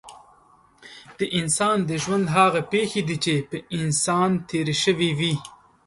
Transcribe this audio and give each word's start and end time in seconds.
د 1.17 1.19
انسان 1.39 1.77
د 1.89 1.91
ژوند 2.03 2.25
هغه 2.37 2.61
پېښې 2.71 3.01
دي 3.07 3.17
چې 3.25 3.33
په 3.49 3.57
انسان 3.79 4.29
تېرې 4.49 4.75
شوې 4.83 5.09
وي. 5.19 5.33